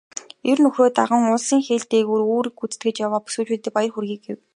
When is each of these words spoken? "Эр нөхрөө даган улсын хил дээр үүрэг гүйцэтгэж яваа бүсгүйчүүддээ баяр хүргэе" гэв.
"Эр 0.51 0.57
нөхрөө 0.63 0.89
даган 0.99 1.23
улсын 1.33 1.61
хил 1.67 1.83
дээр 1.91 2.07
үүрэг 2.33 2.53
гүйцэтгэж 2.59 2.95
яваа 3.05 3.21
бүсгүйчүүддээ 3.25 3.73
баяр 3.75 3.91
хүргэе" 3.93 4.17
гэв. 4.25 4.39